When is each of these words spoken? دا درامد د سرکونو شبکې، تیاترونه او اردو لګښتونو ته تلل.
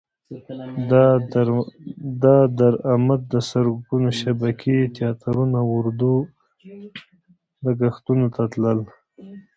دا 2.23 2.35
درامد 2.57 3.21
د 3.33 3.35
سرکونو 3.49 4.09
شبکې، 4.19 4.77
تیاترونه 4.95 5.57
او 5.63 5.67
اردو 5.77 6.13
لګښتونو 7.65 8.27
ته 8.35 8.43
تلل. 8.51 8.79